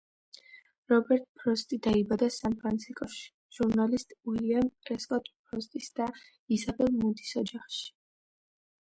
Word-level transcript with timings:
რობერტ 0.91 1.25
ფროსტი 1.41 1.77
დაიბადა 1.87 2.29
სან-ფრანცისკოში, 2.35 3.27
ჟურნალისტ 3.57 4.15
უილიამ 4.31 4.71
პრესკოტ 4.87 5.29
ფროსტის 5.51 5.91
და 6.01 6.09
ისაბელ 6.59 6.91
მუდის 7.05 7.35
ოჯახში. 7.43 7.85